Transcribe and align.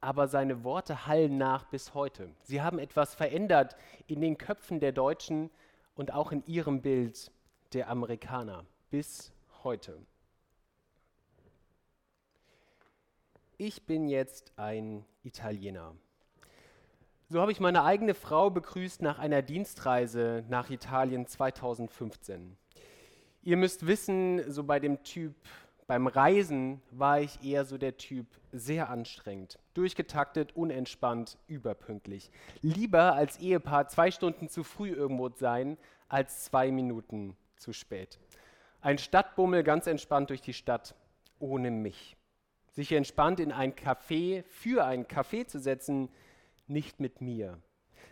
aber 0.00 0.28
seine 0.28 0.62
Worte 0.62 1.06
hallen 1.06 1.36
nach 1.36 1.64
bis 1.64 1.94
heute. 1.94 2.30
Sie 2.44 2.62
haben 2.62 2.78
etwas 2.78 3.14
verändert 3.14 3.76
in 4.06 4.20
den 4.20 4.38
Köpfen 4.38 4.78
der 4.78 4.92
Deutschen 4.92 5.50
und 5.96 6.12
auch 6.12 6.30
in 6.30 6.44
ihrem 6.46 6.80
Bild 6.80 7.32
der 7.72 7.88
Amerikaner 7.90 8.64
bis 8.90 9.32
heute. 9.64 9.98
Ich 13.56 13.84
bin 13.84 14.08
jetzt 14.08 14.52
ein 14.56 15.04
Italiener. 15.24 15.96
So 17.28 17.40
habe 17.40 17.50
ich 17.50 17.58
meine 17.58 17.82
eigene 17.82 18.14
Frau 18.14 18.48
begrüßt 18.50 19.02
nach 19.02 19.18
einer 19.18 19.42
Dienstreise 19.42 20.44
nach 20.48 20.70
Italien 20.70 21.26
2015. 21.26 22.56
Ihr 23.42 23.56
müsst 23.56 23.86
wissen, 23.86 24.50
so 24.50 24.64
bei 24.64 24.80
dem 24.80 25.02
Typ, 25.02 25.34
beim 25.86 26.06
Reisen 26.06 26.82
war 26.90 27.20
ich 27.20 27.42
eher 27.42 27.64
so 27.64 27.78
der 27.78 27.96
Typ 27.96 28.26
sehr 28.52 28.90
anstrengend, 28.90 29.58
durchgetaktet, 29.72 30.54
unentspannt, 30.54 31.38
überpünktlich. 31.46 32.30
Lieber 32.60 33.14
als 33.14 33.38
Ehepaar 33.38 33.88
zwei 33.88 34.10
Stunden 34.10 34.48
zu 34.48 34.64
früh 34.64 34.90
irgendwo 34.90 35.30
sein, 35.30 35.78
als 36.08 36.44
zwei 36.44 36.70
Minuten 36.70 37.36
zu 37.56 37.72
spät. 37.72 38.18
Ein 38.80 38.98
Stadtbummel 38.98 39.62
ganz 39.62 39.86
entspannt 39.86 40.30
durch 40.30 40.42
die 40.42 40.52
Stadt, 40.52 40.94
ohne 41.38 41.70
mich. 41.70 42.16
Sich 42.70 42.92
entspannt 42.92 43.40
in 43.40 43.50
ein 43.50 43.74
Café, 43.74 44.44
für 44.44 44.84
ein 44.84 45.06
Café 45.06 45.46
zu 45.46 45.58
setzen, 45.58 46.10
nicht 46.66 47.00
mit 47.00 47.20
mir. 47.20 47.58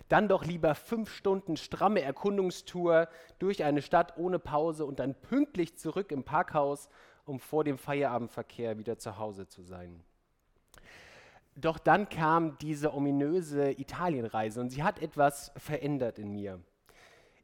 Dann 0.08 0.28
doch 0.28 0.44
lieber 0.44 0.74
fünf 0.74 1.10
Stunden 1.10 1.56
stramme 1.56 2.00
Erkundungstour 2.00 3.08
durch 3.38 3.64
eine 3.64 3.82
Stadt 3.82 4.16
ohne 4.16 4.38
Pause 4.38 4.86
und 4.86 5.00
dann 5.00 5.14
pünktlich 5.14 5.76
zurück 5.76 6.12
im 6.12 6.22
Parkhaus, 6.22 6.88
um 7.24 7.40
vor 7.40 7.64
dem 7.64 7.76
Feierabendverkehr 7.76 8.78
wieder 8.78 8.98
zu 8.98 9.18
Hause 9.18 9.48
zu 9.48 9.62
sein. 9.62 10.02
Doch 11.56 11.78
dann 11.78 12.08
kam 12.08 12.58
diese 12.58 12.92
ominöse 12.94 13.70
Italienreise 13.72 14.60
und 14.60 14.68
sie 14.68 14.82
hat 14.82 15.00
etwas 15.00 15.52
verändert 15.56 16.18
in 16.18 16.30
mir. 16.30 16.60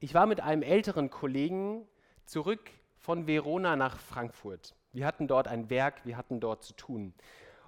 Ich 0.01 0.15
war 0.15 0.27
mit 0.27 0.41
einem 0.41 0.63
älteren 0.63 1.11
Kollegen 1.11 1.87
zurück 2.27 2.71
von 2.97 3.27
Verona 3.27 3.75
nach 3.75 3.99
Frankfurt. 3.99 4.75
Wir 4.93 5.07
hatten 5.07 5.27
dort 5.27 5.49
ein 5.49 5.71
Werk, 5.71 6.05
wir 6.05 6.17
hatten 6.17 6.41
dort 6.41 6.63
zu 6.63 6.75
tun. 6.75 7.15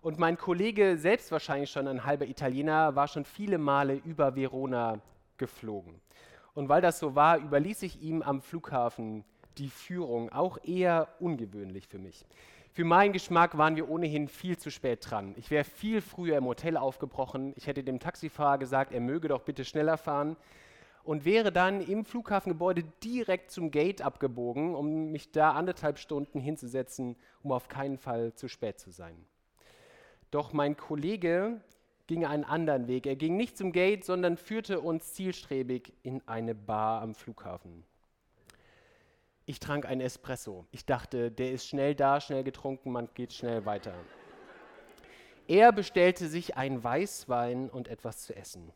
Und 0.04 0.18
mein 0.18 0.36
Kollege, 0.36 0.98
selbst 0.98 1.32
wahrscheinlich 1.32 1.70
schon 1.70 1.88
ein 1.88 2.04
halber 2.04 2.26
Italiener, 2.26 2.94
war 2.94 3.08
schon 3.08 3.24
viele 3.24 3.56
Male 3.56 3.94
über 4.04 4.36
Verona 4.36 5.00
geflogen. 5.38 5.98
Und 6.52 6.68
weil 6.68 6.82
das 6.82 6.98
so 6.98 7.14
war, 7.14 7.38
überließ 7.38 7.82
ich 7.84 8.02
ihm 8.02 8.20
am 8.20 8.42
Flughafen 8.42 9.24
die 9.56 9.70
Führung, 9.70 10.28
auch 10.28 10.58
eher 10.62 11.08
ungewöhnlich 11.20 11.88
für 11.88 11.98
mich. 11.98 12.26
Für 12.70 12.84
meinen 12.84 13.14
Geschmack 13.14 13.56
waren 13.56 13.76
wir 13.76 13.88
ohnehin 13.88 14.28
viel 14.28 14.58
zu 14.58 14.70
spät 14.70 15.10
dran. 15.10 15.34
Ich 15.38 15.50
wäre 15.50 15.64
viel 15.64 16.02
früher 16.02 16.36
im 16.36 16.44
Hotel 16.44 16.76
aufgebrochen. 16.76 17.54
Ich 17.56 17.66
hätte 17.66 17.82
dem 17.82 17.98
Taxifahrer 17.98 18.58
gesagt, 18.58 18.92
er 18.92 19.00
möge 19.00 19.28
doch 19.28 19.40
bitte 19.40 19.64
schneller 19.64 19.96
fahren 19.96 20.36
und 21.02 21.24
wäre 21.24 21.50
dann 21.50 21.80
im 21.80 22.04
Flughafengebäude 22.04 22.84
direkt 23.02 23.50
zum 23.50 23.70
Gate 23.70 24.02
abgebogen, 24.02 24.74
um 24.74 25.12
mich 25.12 25.32
da 25.32 25.52
anderthalb 25.52 25.98
Stunden 25.98 26.40
hinzusetzen, 26.40 27.16
um 27.42 27.52
auf 27.52 27.68
keinen 27.68 27.96
Fall 27.96 28.34
zu 28.34 28.48
spät 28.48 28.78
zu 28.78 28.90
sein. 28.90 29.16
Doch 30.34 30.52
mein 30.52 30.76
Kollege 30.76 31.60
ging 32.08 32.26
einen 32.26 32.42
anderen 32.42 32.88
Weg. 32.88 33.06
Er 33.06 33.14
ging 33.14 33.36
nicht 33.36 33.56
zum 33.56 33.70
Gate, 33.70 34.04
sondern 34.04 34.36
führte 34.36 34.80
uns 34.80 35.14
zielstrebig 35.14 35.92
in 36.02 36.26
eine 36.26 36.56
Bar 36.56 37.02
am 37.02 37.14
Flughafen. 37.14 37.84
Ich 39.46 39.60
trank 39.60 39.86
ein 39.86 40.00
Espresso. 40.00 40.66
Ich 40.72 40.86
dachte, 40.86 41.30
der 41.30 41.52
ist 41.52 41.68
schnell 41.68 41.94
da, 41.94 42.20
schnell 42.20 42.42
getrunken, 42.42 42.90
man 42.90 43.08
geht 43.14 43.32
schnell 43.32 43.64
weiter. 43.64 43.94
Er 45.46 45.70
bestellte 45.70 46.26
sich 46.26 46.56
ein 46.56 46.82
Weißwein 46.82 47.70
und 47.70 47.86
etwas 47.86 48.24
zu 48.24 48.34
essen. 48.34 48.72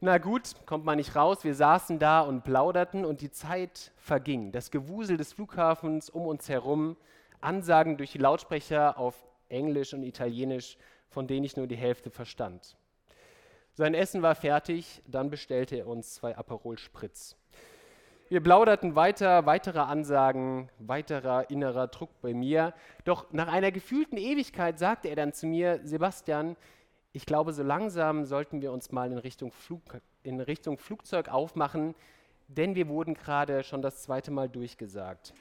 Na 0.00 0.18
gut, 0.18 0.66
kommt 0.66 0.84
man 0.84 0.96
nicht 0.96 1.14
raus. 1.14 1.44
Wir 1.44 1.54
saßen 1.54 2.00
da 2.00 2.22
und 2.22 2.42
plauderten 2.42 3.04
und 3.04 3.20
die 3.20 3.30
Zeit 3.30 3.92
verging. 3.98 4.50
Das 4.50 4.72
Gewusel 4.72 5.16
des 5.16 5.32
Flughafens 5.32 6.10
um 6.10 6.26
uns 6.26 6.48
herum, 6.48 6.96
Ansagen 7.40 7.98
durch 7.98 8.10
die 8.10 8.18
Lautsprecher 8.18 8.98
auf 8.98 9.28
Englisch 9.48 9.94
und 9.94 10.02
Italienisch, 10.02 10.76
von 11.08 11.26
denen 11.26 11.44
ich 11.44 11.56
nur 11.56 11.66
die 11.66 11.76
Hälfte 11.76 12.10
verstand. 12.10 12.76
Sein 13.74 13.94
Essen 13.94 14.22
war 14.22 14.34
fertig, 14.34 15.02
dann 15.06 15.30
bestellte 15.30 15.76
er 15.76 15.86
uns 15.86 16.14
zwei 16.14 16.36
Aperol 16.36 16.78
Spritz. 16.78 17.36
Wir 18.28 18.42
plauderten 18.42 18.94
weiter, 18.94 19.46
weitere 19.46 19.78
Ansagen, 19.78 20.68
weiterer 20.78 21.48
innerer 21.48 21.86
Druck 21.86 22.10
bei 22.20 22.34
mir. 22.34 22.74
Doch 23.04 23.32
nach 23.32 23.48
einer 23.48 23.72
gefühlten 23.72 24.18
Ewigkeit 24.18 24.78
sagte 24.78 25.08
er 25.08 25.16
dann 25.16 25.32
zu 25.32 25.46
mir, 25.46 25.80
Sebastian, 25.82 26.56
ich 27.12 27.24
glaube, 27.24 27.54
so 27.54 27.62
langsam 27.62 28.26
sollten 28.26 28.60
wir 28.60 28.70
uns 28.70 28.92
mal 28.92 29.10
in 29.10 29.16
Richtung, 29.16 29.50
Flug, 29.50 29.80
in 30.24 30.40
Richtung 30.40 30.76
Flugzeug 30.76 31.30
aufmachen, 31.30 31.94
denn 32.48 32.74
wir 32.74 32.88
wurden 32.88 33.14
gerade 33.14 33.64
schon 33.64 33.80
das 33.80 34.02
zweite 34.02 34.30
Mal 34.30 34.48
durchgesagt. 34.48 35.32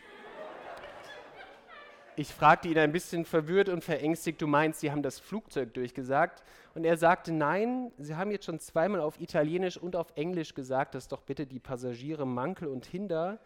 Ich 2.19 2.33
fragte 2.33 2.67
ihn 2.67 2.79
ein 2.79 2.91
bisschen 2.91 3.25
verwirrt 3.25 3.69
und 3.69 3.83
verängstigt, 3.83 4.41
du 4.41 4.47
meinst, 4.47 4.79
Sie 4.79 4.91
haben 4.91 5.03
das 5.03 5.19
Flugzeug 5.19 5.75
durchgesagt? 5.75 6.41
Und 6.73 6.83
er 6.83 6.97
sagte, 6.97 7.31
nein, 7.31 7.91
Sie 7.99 8.15
haben 8.15 8.31
jetzt 8.31 8.45
schon 8.45 8.59
zweimal 8.59 9.01
auf 9.01 9.21
Italienisch 9.21 9.77
und 9.77 9.95
auf 9.95 10.07
Englisch 10.15 10.55
gesagt, 10.55 10.95
dass 10.95 11.07
doch 11.07 11.21
bitte 11.21 11.45
die 11.45 11.59
Passagiere 11.59 12.25
Mankel 12.25 12.69
und 12.69 12.87
Hinder 12.87 13.37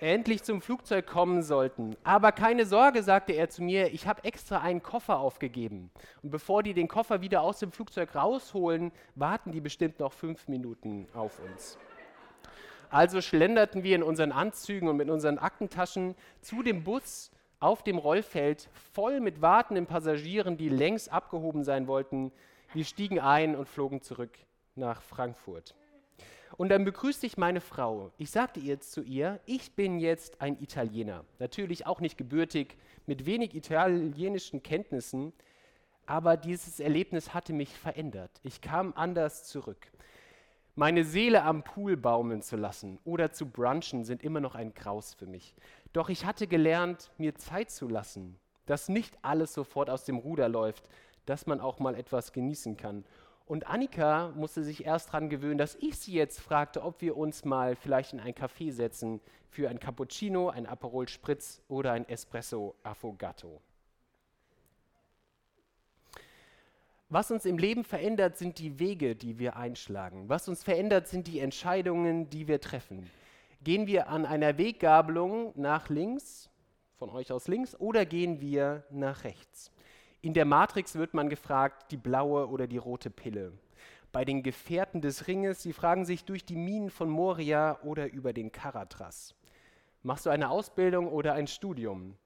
endlich 0.00 0.42
zum 0.42 0.60
Flugzeug 0.60 1.06
kommen 1.06 1.42
sollten. 1.42 1.96
Aber 2.04 2.30
keine 2.30 2.66
Sorge, 2.66 3.02
sagte 3.02 3.32
er 3.32 3.48
zu 3.48 3.62
mir, 3.62 3.94
ich 3.94 4.06
habe 4.06 4.24
extra 4.24 4.60
einen 4.60 4.82
Koffer 4.82 5.18
aufgegeben. 5.18 5.90
Und 6.22 6.28
bevor 6.28 6.62
die 6.62 6.74
den 6.74 6.88
Koffer 6.88 7.22
wieder 7.22 7.40
aus 7.40 7.58
dem 7.58 7.72
Flugzeug 7.72 8.14
rausholen, 8.14 8.92
warten 9.14 9.50
die 9.50 9.62
bestimmt 9.62 9.98
noch 9.98 10.12
fünf 10.12 10.46
Minuten 10.46 11.08
auf 11.14 11.40
uns. 11.40 11.78
Also 12.90 13.20
schlenderten 13.20 13.82
wir 13.82 13.96
in 13.96 14.02
unseren 14.02 14.32
Anzügen 14.32 14.88
und 14.88 14.96
mit 14.96 15.10
unseren 15.10 15.38
Aktentaschen 15.38 16.14
zu 16.40 16.62
dem 16.62 16.84
Bus 16.84 17.30
auf 17.60 17.82
dem 17.82 17.98
Rollfeld, 17.98 18.68
voll 18.92 19.20
mit 19.20 19.42
wartenden 19.42 19.86
Passagieren, 19.86 20.56
die 20.56 20.68
längst 20.68 21.12
abgehoben 21.12 21.64
sein 21.64 21.86
wollten. 21.86 22.32
Wir 22.72 22.84
stiegen 22.84 23.18
ein 23.18 23.56
und 23.56 23.68
flogen 23.68 24.00
zurück 24.00 24.38
nach 24.76 25.02
Frankfurt. 25.02 25.74
Und 26.56 26.70
dann 26.70 26.84
begrüßte 26.84 27.26
ich 27.26 27.36
meine 27.36 27.60
Frau. 27.60 28.10
Ich 28.16 28.30
sagte 28.30 28.58
ihr 28.60 28.80
zu 28.80 29.02
ihr, 29.02 29.40
ich 29.44 29.72
bin 29.74 29.98
jetzt 29.98 30.40
ein 30.40 30.60
Italiener. 30.60 31.24
Natürlich 31.38 31.86
auch 31.86 32.00
nicht 32.00 32.16
gebürtig, 32.16 32.76
mit 33.06 33.26
wenig 33.26 33.54
italienischen 33.54 34.62
Kenntnissen, 34.62 35.32
aber 36.06 36.36
dieses 36.36 36.80
Erlebnis 36.80 37.34
hatte 37.34 37.52
mich 37.52 37.70
verändert. 37.70 38.30
Ich 38.42 38.60
kam 38.60 38.92
anders 38.96 39.44
zurück. 39.44 39.90
Meine 40.78 41.02
Seele 41.02 41.42
am 41.42 41.64
Pool 41.64 41.96
baumeln 41.96 42.40
zu 42.40 42.54
lassen 42.54 43.00
oder 43.04 43.32
zu 43.32 43.46
brunchen 43.46 44.04
sind 44.04 44.22
immer 44.22 44.38
noch 44.38 44.54
ein 44.54 44.74
Graus 44.74 45.12
für 45.12 45.26
mich. 45.26 45.56
Doch 45.92 46.08
ich 46.08 46.24
hatte 46.24 46.46
gelernt, 46.46 47.10
mir 47.18 47.34
Zeit 47.34 47.72
zu 47.72 47.88
lassen, 47.88 48.38
dass 48.64 48.88
nicht 48.88 49.18
alles 49.22 49.52
sofort 49.52 49.90
aus 49.90 50.04
dem 50.04 50.18
Ruder 50.18 50.48
läuft, 50.48 50.88
dass 51.26 51.48
man 51.48 51.60
auch 51.60 51.80
mal 51.80 51.96
etwas 51.96 52.32
genießen 52.32 52.76
kann. 52.76 53.04
Und 53.44 53.66
Annika 53.66 54.32
musste 54.36 54.62
sich 54.62 54.86
erst 54.86 55.08
daran 55.08 55.28
gewöhnen, 55.28 55.58
dass 55.58 55.74
ich 55.74 55.98
sie 55.98 56.12
jetzt 56.12 56.38
fragte, 56.38 56.84
ob 56.84 57.00
wir 57.00 57.16
uns 57.16 57.44
mal 57.44 57.74
vielleicht 57.74 58.12
in 58.12 58.20
ein 58.20 58.34
Café 58.34 58.70
setzen 58.70 59.20
für 59.50 59.68
ein 59.68 59.80
Cappuccino, 59.80 60.48
ein 60.48 60.66
Aperol 60.66 61.08
Spritz 61.08 61.60
oder 61.66 61.90
ein 61.90 62.08
Espresso 62.08 62.76
Affogato. 62.84 63.60
Was 67.10 67.30
uns 67.30 67.46
im 67.46 67.56
Leben 67.56 67.84
verändert, 67.84 68.36
sind 68.36 68.58
die 68.58 68.78
Wege, 68.78 69.16
die 69.16 69.38
wir 69.38 69.56
einschlagen. 69.56 70.28
Was 70.28 70.46
uns 70.46 70.62
verändert, 70.62 71.08
sind 71.08 71.26
die 71.26 71.40
Entscheidungen, 71.40 72.28
die 72.28 72.48
wir 72.48 72.60
treffen. 72.60 73.08
Gehen 73.64 73.86
wir 73.86 74.08
an 74.08 74.26
einer 74.26 74.58
Weggabelung 74.58 75.52
nach 75.56 75.88
links, 75.88 76.50
von 76.98 77.08
euch 77.08 77.32
aus 77.32 77.48
links, 77.48 77.74
oder 77.74 78.04
gehen 78.04 78.42
wir 78.42 78.84
nach 78.90 79.24
rechts? 79.24 79.72
In 80.20 80.34
der 80.34 80.44
Matrix 80.44 80.96
wird 80.96 81.14
man 81.14 81.30
gefragt, 81.30 81.92
die 81.92 81.96
blaue 81.96 82.46
oder 82.46 82.66
die 82.66 82.76
rote 82.76 83.08
Pille. 83.08 83.52
Bei 84.12 84.26
den 84.26 84.42
Gefährten 84.42 85.00
des 85.00 85.28
Ringes, 85.28 85.62
sie 85.62 85.72
fragen 85.72 86.04
sich 86.04 86.26
durch 86.26 86.44
die 86.44 86.56
Minen 86.56 86.90
von 86.90 87.08
Moria 87.08 87.78
oder 87.84 88.12
über 88.12 88.34
den 88.34 88.52
Karatras. 88.52 89.34
Machst 90.02 90.26
du 90.26 90.30
eine 90.30 90.50
Ausbildung 90.50 91.08
oder 91.08 91.32
ein 91.32 91.46
Studium? 91.46 92.18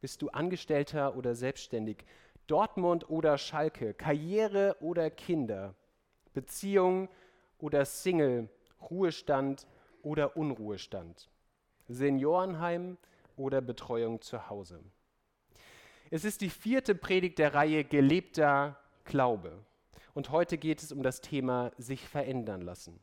Bist 0.00 0.22
du 0.22 0.28
Angestellter 0.28 1.16
oder 1.16 1.34
selbstständig? 1.34 2.04
Dortmund 2.52 3.08
oder 3.08 3.38
Schalke? 3.38 3.94
Karriere 3.94 4.76
oder 4.80 5.08
Kinder? 5.08 5.74
Beziehung 6.34 7.08
oder 7.58 7.86
Single? 7.86 8.50
Ruhestand 8.90 9.66
oder 10.02 10.36
Unruhestand? 10.36 11.30
Seniorenheim 11.88 12.98
oder 13.38 13.62
Betreuung 13.62 14.20
zu 14.20 14.50
Hause? 14.50 14.84
Es 16.10 16.26
ist 16.26 16.42
die 16.42 16.50
vierte 16.50 16.94
Predigt 16.94 17.38
der 17.38 17.54
Reihe 17.54 17.84
Gelebter 17.84 18.78
Glaube. 19.04 19.64
Und 20.12 20.28
heute 20.28 20.58
geht 20.58 20.82
es 20.82 20.92
um 20.92 21.02
das 21.02 21.22
Thema 21.22 21.72
sich 21.78 22.06
verändern 22.06 22.60
lassen. 22.60 23.00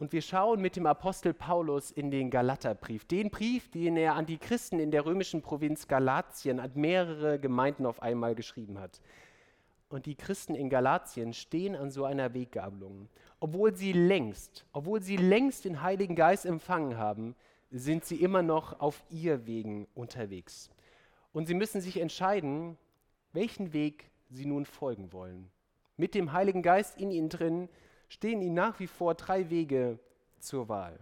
Und 0.00 0.14
wir 0.14 0.22
schauen 0.22 0.62
mit 0.62 0.76
dem 0.76 0.86
Apostel 0.86 1.34
Paulus 1.34 1.90
in 1.90 2.10
den 2.10 2.30
Galaterbrief, 2.30 3.04
den 3.04 3.28
Brief, 3.28 3.70
den 3.70 3.98
er 3.98 4.14
an 4.14 4.24
die 4.24 4.38
Christen 4.38 4.80
in 4.80 4.90
der 4.90 5.04
römischen 5.04 5.42
Provinz 5.42 5.88
Galatien, 5.88 6.58
an 6.58 6.70
mehrere 6.74 7.38
Gemeinden 7.38 7.84
auf 7.84 8.00
einmal 8.00 8.34
geschrieben 8.34 8.78
hat. 8.78 9.02
Und 9.90 10.06
die 10.06 10.14
Christen 10.14 10.54
in 10.54 10.70
Galatien 10.70 11.34
stehen 11.34 11.76
an 11.76 11.90
so 11.90 12.06
einer 12.06 12.32
Weggabelung. 12.32 13.10
Obwohl 13.40 13.76
sie 13.76 13.92
längst, 13.92 14.64
obwohl 14.72 15.02
sie 15.02 15.18
längst 15.18 15.66
den 15.66 15.82
Heiligen 15.82 16.16
Geist 16.16 16.46
empfangen 16.46 16.96
haben, 16.96 17.36
sind 17.70 18.06
sie 18.06 18.22
immer 18.22 18.40
noch 18.40 18.80
auf 18.80 19.04
ihr 19.10 19.46
Wegen 19.46 19.86
unterwegs. 19.94 20.70
Und 21.34 21.46
sie 21.46 21.54
müssen 21.54 21.82
sich 21.82 22.00
entscheiden, 22.00 22.78
welchen 23.34 23.74
Weg 23.74 24.10
sie 24.30 24.46
nun 24.46 24.64
folgen 24.64 25.12
wollen. 25.12 25.50
Mit 25.98 26.14
dem 26.14 26.32
Heiligen 26.32 26.62
Geist 26.62 26.98
in 26.98 27.10
ihnen 27.10 27.28
drin 27.28 27.68
stehen 28.10 28.42
ihnen 28.42 28.54
nach 28.54 28.78
wie 28.78 28.86
vor 28.86 29.14
drei 29.14 29.48
Wege 29.48 29.98
zur 30.38 30.68
Wahl. 30.68 30.98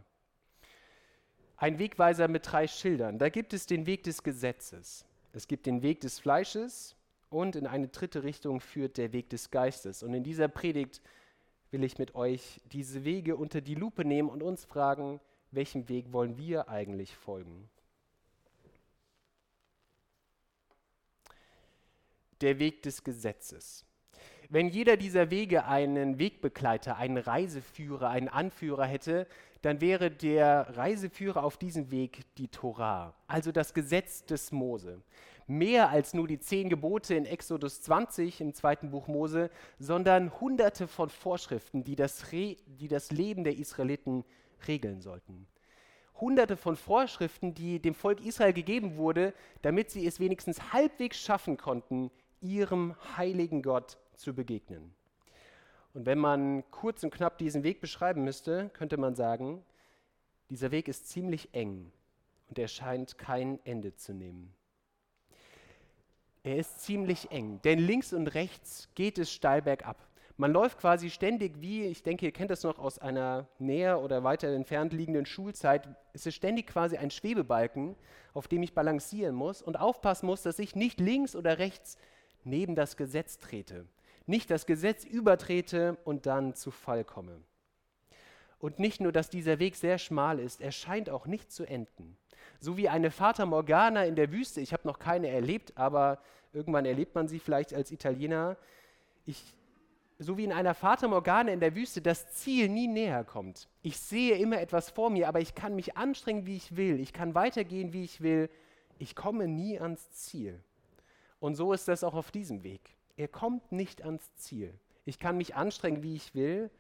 Ein 1.57 1.81
Wegweiser 1.81 2.29
mit 2.29 2.53
drei 2.53 2.69
Schildern. 2.69 3.19
Da 3.19 3.29
gibt 3.29 3.53
es 3.53 3.67
den 3.67 3.87
Weg 3.87 4.05
des 4.05 4.23
Gesetzes. 4.23 5.05
Es 5.33 5.49
gibt 5.49 5.67
den 5.67 5.83
Weg 5.83 6.01
des 6.03 6.21
Fleisches 6.21 6.95
und 7.29 7.57
in 7.57 7.67
eine 7.67 7.89
dritte 7.89 8.23
Richtung 8.23 8.61
führt 8.61 8.97
der 8.97 9.13
Weg 9.13 9.29
des 9.31 9.51
Geistes. 9.51 10.05
Und 10.05 10.15
in 10.15 10.23
dieser 10.23 10.47
Predigt 10.47 11.03
will 11.73 11.83
ich 11.83 11.99
mit 11.99 12.15
euch 12.15 12.61
diese 12.71 13.05
Wege 13.05 13.35
unter 13.35 13.61
die 13.61 13.75
Lupe 13.75 14.05
nehmen 14.05 14.29
und 14.29 14.41
uns 14.41 14.65
fragen, 14.65 15.21
welchem 15.51 15.89
Weg 15.89 16.13
wollen 16.13 16.39
wir 16.39 16.69
eigentlich 16.69 17.17
folgen? 17.17 17.69
der 22.41 22.59
Weg 22.59 22.83
des 22.83 23.03
Gesetzes. 23.03 23.85
Wenn 24.51 24.69
jeder 24.71 24.97
dieser 24.97 25.31
Wege 25.31 25.67
einen 25.67 26.19
Wegbegleiter, 26.19 26.97
einen 26.97 27.19
Reiseführer, 27.19 28.09
einen 28.09 28.29
Anführer 28.29 28.87
hätte, 28.87 29.27
dann 29.61 29.83
wäre 29.83 30.11
der 30.11 30.75
Reiseführer 30.75 31.45
auf 31.45 31.59
diesem 31.59 31.91
Weg 31.91 32.23
die 32.37 32.49
Torah, 32.49 33.15
also 33.27 33.53
das 33.53 33.75
Gesetz 33.75 34.25
des 34.25 34.51
Mose. 34.51 35.03
Mehr 35.47 35.91
als 35.91 36.15
nur 36.15 36.27
die 36.27 36.39
zehn 36.39 36.71
Gebote 36.71 37.15
in 37.15 37.27
Exodus 37.27 37.83
20 37.83 38.41
im 38.41 38.55
zweiten 38.55 38.91
Buch 38.91 39.07
Mose, 39.07 39.51
sondern 39.79 40.41
hunderte 40.41 40.89
von 40.89 41.11
Vorschriften, 41.11 41.85
die 41.85 41.97
das, 41.97 42.33
Re 42.33 42.57
die 42.67 42.89
das 42.89 43.11
Leben 43.11 43.45
der 43.45 43.59
Israeliten 43.59 44.25
regeln 44.67 45.03
sollten 45.03 45.47
hunderte 46.21 46.57
von 46.57 46.75
Vorschriften, 46.75 47.55
die 47.55 47.81
dem 47.81 47.95
Volk 47.95 48.21
Israel 48.27 48.53
gegeben 48.53 48.97
wurde, 48.97 49.33
damit 49.63 49.93
sie 49.93 50.05
es 50.05 50.19
wenigstens 50.19 50.73
halbwegs 50.73 51.21
schaffen 51.21 51.57
konnten, 51.57 52.11
ihrem 52.41 52.97
heiligen 53.17 53.63
Gott 53.63 53.99
zu 54.19 54.35
begegnen. 54.35 54.95
Und 55.95 56.07
wenn 56.07 56.19
man 56.19 56.69
kurz 56.71 57.03
und 57.03 57.11
knapp 57.11 57.39
diesen 57.39 57.63
Weg 57.63 57.81
beschreiben 57.81 58.25
müsste, 58.25 58.71
könnte 58.75 58.97
man 58.97 59.15
sagen, 59.15 59.65
dieser 60.51 60.71
Weg 60.71 60.89
ist 60.89 61.09
ziemlich 61.09 61.55
eng 61.55 61.91
und 62.49 62.59
er 62.59 62.69
scheint 62.69 63.19
kein 63.19 63.59
Ende 63.65 63.95
zu 63.95 64.13
nehmen. 64.13 64.55
Er 66.43 66.57
ist 66.57 66.81
ziemlich 66.81 67.31
eng, 67.31 67.61
denn 67.63 67.79
links 67.79 68.13
und 68.13 68.29
rechts 68.29 68.89
geht 68.95 69.19
es 69.19 69.33
steil 69.33 69.63
bergab. 69.63 70.09
Man 70.41 70.53
läuft 70.53 70.79
quasi 70.79 71.11
ständig 71.11 71.61
wie, 71.61 71.85
ich 71.85 72.05
denke, 72.05 72.25
ihr 72.27 72.33
kennt 72.33 72.53
das 72.53 72.63
noch 72.63 72.79
aus 72.79 73.01
einer 73.01 73.49
näher 73.59 74.01
oder 74.01 74.23
weiter 74.23 74.49
entfernt 74.49 74.93
liegenden 74.93 75.27
Schulzeit, 75.27 75.89
es 76.13 76.27
ist 76.27 76.37
ständig 76.37 76.69
quasi 76.69 76.97
ein 76.97 77.11
Schwebebalken, 77.11 77.97
auf 78.35 78.47
dem 78.47 78.63
ich 78.63 78.73
balancieren 78.73 79.35
muss 79.35 79.63
und 79.63 79.81
aufpassen 79.81 80.27
muss, 80.27 80.43
dass 80.43 80.61
ich 80.61 80.77
nicht 80.77 81.01
links 81.01 81.35
oder 81.35 81.59
rechts 81.59 81.99
neben 82.45 82.77
das 82.77 82.97
Gesetz 82.97 83.41
trete, 83.41 83.85
nicht 84.29 84.51
das 84.51 84.67
Gesetz 84.67 85.05
übertrete 85.05 85.97
und 86.05 86.27
dann 86.27 86.55
zu 86.55 86.71
Fall 86.71 87.05
komme. 87.05 87.41
Und 88.59 88.79
nicht 88.79 89.01
nur, 89.01 89.13
dass 89.13 89.31
dieser 89.31 89.59
Weg 89.59 89.77
sehr 89.77 89.99
schmal 89.99 90.39
ist, 90.39 90.61
er 90.61 90.73
scheint 90.73 91.11
auch 91.11 91.27
nicht 91.27 91.53
zu 91.53 91.65
enden. 91.65 92.17
So 92.61 92.77
wie 92.77 92.89
eine 92.89 93.11
Fata 93.11 93.47
Morgana 93.47 94.05
in 94.05 94.17
der 94.17 94.33
Wüste, 94.33 94.61
ich 94.61 94.73
habe 94.73 94.87
noch 94.87 94.99
keine 94.99 95.29
erlebt, 95.29 95.77
aber 95.77 96.21
irgendwann 96.53 96.85
erlebt 96.85 97.15
man 97.15 97.29
sie 97.29 97.39
vielleicht 97.39 97.73
als 97.73 97.93
Italiener. 97.93 98.57
Ich, 99.27 99.55
so 100.19 100.37
wie 100.37 100.45
in 100.45 100.53
einer 100.53 100.75
Fata 100.75 101.07
Morgana 101.07 101.53
in 101.53 101.61
der 101.61 101.77
Wüste 101.77 102.03
das 102.03 102.33
Ziel 102.33 102.69
nie 102.69 102.89
näher 102.89 103.23
kommt. 103.25 103.69
Ich 103.83 103.99
sehe 103.99 104.37
immer 104.37 104.61
etwas 104.61 104.91
vor 104.91 105.11
mir, 105.11 105.29
aber 105.29 105.41
ich 105.41 105.55
kann 105.55 105.77
mich 105.77 105.97
anstrengen, 105.97 106.47
wie 106.47 106.57
ich 106.57 106.77
will. 106.77 106.99
Ich 106.99 107.13
kann 107.13 107.35
weitergehen, 107.35 107.93
wie 107.93 108.03
ich 108.03 108.21
will. 108.21 108.51
Ich 108.99 109.15
komme 109.15 109.47
nie 109.47 109.79
ans 109.79 110.11
Ziel. 110.11 110.61
Und 111.39 111.55
so 111.55 111.73
ist 111.73 111.87
das 111.87 112.03
auch 112.03 112.15
auf 112.15 112.33
diesem 112.33 112.65
Weg. 112.65 112.98
Er 113.19 113.27
kommt 113.27 113.73
nicht 113.73 114.05
ans 114.05 114.33
Ziel. 114.37 114.73
Ich 115.05 115.19
kann 115.19 115.37
mich 115.37 115.57
anstrengen, 115.57 116.05
wie 116.05 116.15
ich 116.15 116.37
will, 116.37 116.71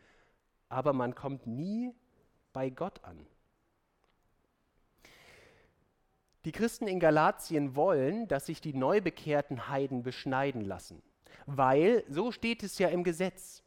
aber 0.68 0.92
man 0.92 1.16
kommt 1.16 1.48
nie 1.48 1.92
bei 2.52 2.70
Gott 2.70 3.02
an. 3.02 3.26
Die 6.44 6.52
Christen 6.52 6.86
in 6.86 7.00
Galatien 7.00 7.74
wollen, 7.74 8.28
dass 8.28 8.46
sich 8.46 8.60
die 8.60 8.72
neubekehrten 8.72 9.68
Heiden 9.68 10.04
beschneiden 10.04 10.60
lassen, 10.60 11.02
weil, 11.46 12.04
so 12.08 12.30
steht 12.30 12.62
es 12.62 12.78
ja 12.78 12.88
im 12.88 13.02
Gesetz, 13.02 13.64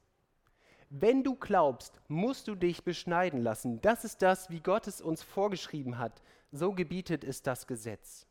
wenn 0.89 1.23
du 1.23 1.35
glaubst, 1.35 1.99
musst 2.07 2.47
du 2.47 2.55
dich 2.55 2.85
beschneiden 2.85 3.41
lassen. 3.41 3.81
Das 3.81 4.05
ist 4.05 4.21
das, 4.21 4.49
wie 4.49 4.61
Gott 4.61 4.87
es 4.87 5.01
uns 5.01 5.23
vorgeschrieben 5.23 5.97
hat. 5.97 6.21
So 6.53 6.71
gebietet 6.71 7.25
es 7.25 7.41
das 7.41 7.67
Gesetz. 7.67 8.27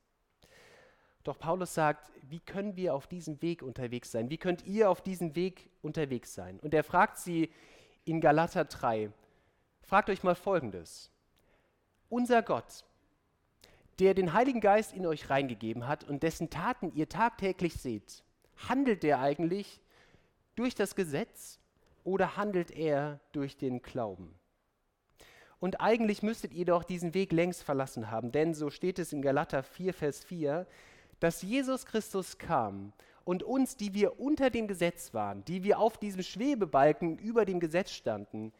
Doch 1.24 1.38
Paulus 1.38 1.74
sagt, 1.74 2.10
wie 2.22 2.40
können 2.40 2.76
wir 2.76 2.94
auf 2.94 3.06
diesem 3.06 3.42
Weg 3.42 3.62
unterwegs 3.62 4.10
sein? 4.10 4.30
Wie 4.30 4.38
könnt 4.38 4.66
ihr 4.66 4.90
auf 4.90 5.02
diesem 5.02 5.36
Weg 5.36 5.70
unterwegs 5.82 6.34
sein? 6.34 6.58
Und 6.60 6.72
er 6.72 6.84
fragt 6.84 7.18
sie 7.18 7.50
in 8.04 8.20
Galater 8.20 8.64
3, 8.64 9.10
fragt 9.82 10.08
euch 10.08 10.22
mal 10.22 10.34
Folgendes. 10.34 11.10
Unser 12.08 12.42
Gott, 12.42 12.84
der 13.98 14.14
den 14.14 14.32
Heiligen 14.32 14.60
Geist 14.60 14.94
in 14.94 15.06
euch 15.06 15.28
reingegeben 15.28 15.86
hat 15.86 16.04
und 16.04 16.22
dessen 16.22 16.48
Taten 16.48 16.92
ihr 16.94 17.08
tagtäglich 17.08 17.74
seht, 17.74 18.24
handelt 18.68 19.02
der 19.02 19.20
eigentlich 19.20 19.80
durch 20.56 20.74
das 20.74 20.94
Gesetz 20.94 21.58
oder 22.02 22.36
handelt 22.36 22.70
er 22.70 23.20
durch 23.32 23.58
den 23.58 23.82
Glauben? 23.82 24.34
Und 25.58 25.82
eigentlich 25.82 26.22
müsstet 26.22 26.54
ihr 26.54 26.64
doch 26.64 26.84
diesen 26.84 27.12
Weg 27.12 27.32
längst 27.32 27.62
verlassen 27.62 28.10
haben, 28.10 28.32
denn 28.32 28.54
so 28.54 28.70
steht 28.70 28.98
es 28.98 29.12
in 29.12 29.20
Galater 29.20 29.62
4, 29.62 29.92
Vers 29.92 30.24
4, 30.24 30.66
dass 31.20 31.42
Jesus 31.42 31.86
Christus 31.86 32.38
kam 32.38 32.92
und 33.24 33.42
uns, 33.42 33.76
die 33.76 33.94
wir 33.94 34.18
unter 34.18 34.50
dem 34.50 34.66
Gesetz 34.66 35.14
waren, 35.14 35.44
die 35.44 35.62
wir 35.62 35.78
auf 35.78 35.98
diesem 35.98 36.22
Schwebebalken 36.22 37.18
über 37.18 37.44
dem 37.44 37.60
Gesetz 37.60 37.92
standen, 37.92 38.52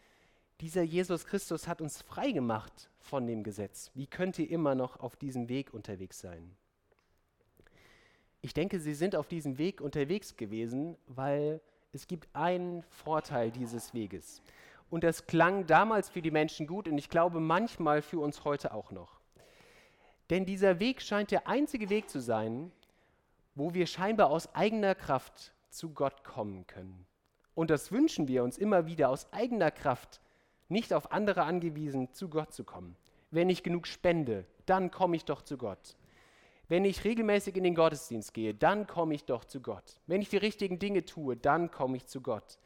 dieser 0.60 0.82
Jesus 0.82 1.24
Christus 1.24 1.66
hat 1.66 1.80
uns 1.80 2.02
frei 2.02 2.32
gemacht 2.32 2.90
von 2.98 3.26
dem 3.26 3.42
Gesetz. 3.42 3.90
Wie 3.94 4.06
könnt 4.06 4.38
ihr 4.38 4.50
immer 4.50 4.74
noch 4.74 5.00
auf 5.00 5.16
diesem 5.16 5.48
Weg 5.48 5.72
unterwegs 5.72 6.20
sein? 6.20 6.54
Ich 8.42 8.54
denke, 8.54 8.78
sie 8.78 8.94
sind 8.94 9.16
auf 9.16 9.28
diesem 9.28 9.58
Weg 9.58 9.80
unterwegs 9.80 10.36
gewesen, 10.36 10.96
weil 11.06 11.60
es 11.92 12.06
gibt 12.06 12.28
einen 12.34 12.82
Vorteil 12.84 13.50
dieses 13.50 13.94
Weges. 13.94 14.42
Und 14.90 15.04
das 15.04 15.26
klang 15.26 15.66
damals 15.66 16.08
für 16.08 16.22
die 16.22 16.30
Menschen 16.30 16.66
gut 16.66 16.88
und 16.88 16.98
ich 16.98 17.08
glaube 17.08 17.40
manchmal 17.40 18.02
für 18.02 18.18
uns 18.20 18.44
heute 18.44 18.74
auch 18.74 18.90
noch. 18.90 19.19
Denn 20.30 20.46
dieser 20.46 20.78
Weg 20.78 21.02
scheint 21.02 21.32
der 21.32 21.48
einzige 21.48 21.90
Weg 21.90 22.08
zu 22.08 22.20
sein, 22.20 22.70
wo 23.56 23.74
wir 23.74 23.86
scheinbar 23.86 24.30
aus 24.30 24.54
eigener 24.54 24.94
Kraft 24.94 25.52
zu 25.70 25.90
Gott 25.90 26.22
kommen 26.24 26.66
können. 26.66 27.04
Und 27.54 27.70
das 27.70 27.90
wünschen 27.90 28.28
wir 28.28 28.44
uns 28.44 28.56
immer 28.56 28.86
wieder 28.86 29.08
aus 29.08 29.32
eigener 29.32 29.72
Kraft, 29.72 30.20
nicht 30.68 30.94
auf 30.94 31.10
andere 31.10 31.42
angewiesen, 31.42 32.12
zu 32.12 32.28
Gott 32.28 32.54
zu 32.54 32.64
kommen. 32.64 32.96
Wenn 33.32 33.50
ich 33.50 33.64
genug 33.64 33.88
spende, 33.88 34.46
dann 34.66 34.92
komme 34.92 35.16
ich 35.16 35.24
doch 35.24 35.42
zu 35.42 35.58
Gott. 35.58 35.96
Wenn 36.68 36.84
ich 36.84 37.02
regelmäßig 37.02 37.56
in 37.56 37.64
den 37.64 37.74
Gottesdienst 37.74 38.32
gehe, 38.32 38.54
dann 38.54 38.86
komme 38.86 39.14
ich 39.14 39.24
doch 39.24 39.44
zu 39.44 39.60
Gott. 39.60 40.00
Wenn 40.06 40.22
ich 40.22 40.28
die 40.28 40.36
richtigen 40.36 40.78
Dinge 40.78 41.04
tue, 41.04 41.36
dann 41.36 41.72
komme 41.72 41.96
ich 41.96 42.06
zu 42.06 42.20
Gott. 42.20 42.58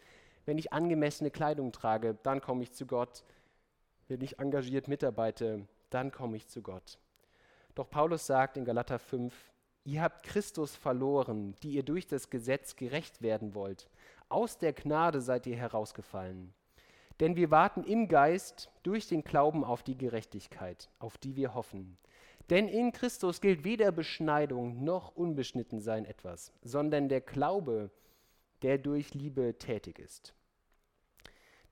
Wenn 0.44 0.58
ich 0.58 0.74
angemessene 0.74 1.30
Kleidung 1.30 1.72
trage, 1.72 2.18
dann 2.22 2.42
komme 2.42 2.62
ich 2.62 2.72
zu 2.72 2.84
Gott. 2.84 3.24
Wenn 4.08 4.20
ich 4.20 4.38
engagiert 4.38 4.88
mitarbeite, 4.88 5.66
dann 5.88 6.12
komme 6.12 6.36
ich 6.36 6.46
zu 6.48 6.60
Gott. 6.60 6.98
Doch 7.74 7.90
Paulus 7.90 8.26
sagt 8.26 8.56
in 8.56 8.64
Galater 8.64 8.98
5, 8.98 9.34
ihr 9.84 10.02
habt 10.02 10.24
Christus 10.24 10.76
verloren, 10.76 11.56
die 11.62 11.72
ihr 11.72 11.82
durch 11.82 12.06
das 12.06 12.30
Gesetz 12.30 12.76
gerecht 12.76 13.20
werden 13.20 13.54
wollt. 13.54 13.88
Aus 14.28 14.58
der 14.58 14.72
Gnade 14.72 15.20
seid 15.20 15.46
ihr 15.46 15.56
herausgefallen. 15.56 16.54
Denn 17.20 17.36
wir 17.36 17.50
warten 17.50 17.84
im 17.84 18.08
Geist 18.08 18.70
durch 18.82 19.08
den 19.08 19.22
Glauben 19.22 19.64
auf 19.64 19.82
die 19.82 19.96
Gerechtigkeit, 19.96 20.90
auf 20.98 21.18
die 21.18 21.36
wir 21.36 21.54
hoffen. 21.54 21.96
Denn 22.50 22.68
in 22.68 22.92
Christus 22.92 23.40
gilt 23.40 23.64
weder 23.64 23.92
Beschneidung 23.92 24.84
noch 24.84 25.14
Unbeschnittensein 25.16 26.04
etwas, 26.04 26.52
sondern 26.62 27.08
der 27.08 27.20
Glaube, 27.20 27.90
der 28.62 28.78
durch 28.78 29.14
Liebe 29.14 29.58
tätig 29.58 29.98
ist. 29.98 30.34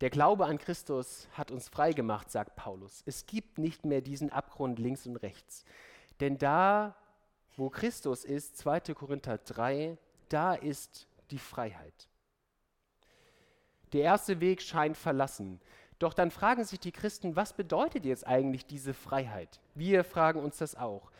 Der 0.00 0.11
Glaube 0.11 0.47
an 0.47 0.59
Christus 0.59 1.28
hat 1.32 1.50
uns 1.50 1.68
frei 1.68 1.92
gemacht, 1.92 2.30
sagt 2.30 2.56
Paulus. 2.56 3.02
Es 3.06 3.26
gibt 3.26 3.59
nicht 3.59 3.85
mehr 3.85 4.00
diesen 4.00 4.30
Abgrund 4.30 4.78
links 4.78 5.06
und 5.06 5.16
rechts. 5.16 5.64
Denn 6.23 6.38
da, 6.38 6.95
wo 7.57 7.69
Christus 7.69 8.25
ist, 8.25 8.57
2. 8.59 8.95
Korinther 8.95 9.38
3, 9.38 9.99
da 10.29 10.55
ist 10.55 11.09
die 11.33 11.38
Freiheit. 11.38 12.09
Der 13.93 14.02
erste 14.02 14.38
Weg 14.38 14.62
scheint 14.62 14.97
verlassen. 14.97 15.61
Doch 15.99 16.14
dann 16.14 16.31
fragen 16.31 16.62
sich 16.62 16.79
die 16.79 16.93
Christen, 16.93 17.35
was 17.35 17.55
bedeutet 17.55 18.05
jetzt 18.05 18.25
eigentlich 18.25 18.67
diese 18.67 18.95
Freiheit? 18.95 19.61
Wir 19.75 20.05
fragen 20.05 20.38
uns 20.38 20.59
das 20.59 20.76
auch. 20.76 21.11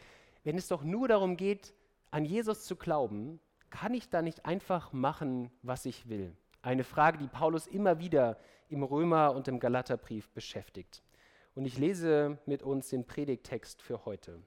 Wenn 0.45 0.57
es 0.57 0.69
doch 0.69 0.85
nur 0.85 1.09
darum 1.09 1.37
geht, 1.37 1.75
an 2.13 2.25
Jesus 2.25 2.65
zu 2.65 2.77
glauben, 2.77 3.41
kann 3.71 3.95
ich 3.95 4.09
da 4.09 4.23
nicht 4.23 4.47
einfach 4.47 4.93
machen, 4.93 5.51
was 5.63 5.85
ich 5.85 6.09
will? 6.09 6.37
Eine 6.63 6.85
Frage, 6.85 7.19
die 7.19 7.27
Paulus 7.27 7.67
immer 7.67 7.99
wieder 7.99 8.39
im 8.69 8.85
Römer- 8.85 9.35
und 9.35 9.49
im 9.49 9.59
Galaterbrief 9.59 10.31
beschäftigt. 10.31 11.03
Und 11.57 11.65
ich 11.65 11.77
lese 11.77 12.39
mit 12.47 12.63
uns 12.63 12.91
den 12.91 13.05
Predigtext 13.05 13.83
für 13.83 14.05
heute. 14.05 14.41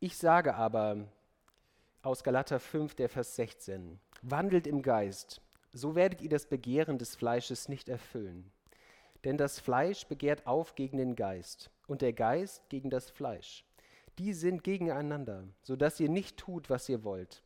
Ich 0.00 0.16
sage 0.16 0.54
aber 0.54 1.08
aus 2.02 2.22
Galater 2.22 2.60
5, 2.60 2.94
der 2.94 3.08
Vers 3.08 3.34
16, 3.34 3.98
Wandelt 4.22 4.68
im 4.68 4.80
Geist, 4.80 5.40
so 5.72 5.96
werdet 5.96 6.22
ihr 6.22 6.28
das 6.28 6.46
Begehren 6.46 6.98
des 6.98 7.16
Fleisches 7.16 7.68
nicht 7.68 7.88
erfüllen. 7.88 8.52
Denn 9.24 9.36
das 9.36 9.58
Fleisch 9.58 10.06
begehrt 10.06 10.46
auf 10.46 10.76
gegen 10.76 10.98
den 10.98 11.16
Geist 11.16 11.72
und 11.88 12.00
der 12.00 12.12
Geist 12.12 12.68
gegen 12.68 12.90
das 12.90 13.10
Fleisch. 13.10 13.64
Die 14.20 14.34
sind 14.34 14.62
gegeneinander, 14.62 15.48
so 15.62 15.74
dass 15.74 15.98
ihr 15.98 16.08
nicht 16.08 16.36
tut, 16.36 16.70
was 16.70 16.88
ihr 16.88 17.02
wollt. 17.02 17.42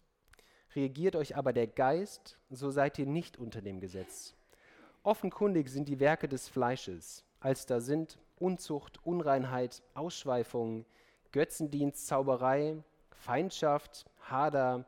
Reagiert 0.77 1.17
euch 1.17 1.35
aber 1.35 1.55
der 1.55 1.69
Geist, 1.69 2.39
so 2.51 2.71
seid 2.71 2.99
ihr 2.99 3.07
nicht 3.07 3.39
unter 3.39 3.63
dem 3.63 3.81
Gesetz. 3.81 4.35
Offenkundig 5.03 5.71
sind 5.71 5.89
die 5.89 6.01
Werke 6.01 6.29
des 6.29 6.51
Fleisches, 6.51 7.25
als 7.41 7.65
da 7.65 7.81
sind 7.81 8.19
Unzucht, 8.39 9.01
Unreinheit, 9.07 9.83
Ausschweifung, 9.95 10.85
Götzendienst, 11.33 12.07
Zauberei, 12.07 12.83
Feindschaft, 13.11 14.07
Hader, 14.31 14.85